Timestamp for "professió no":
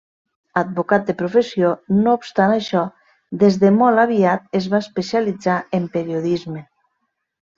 1.19-2.13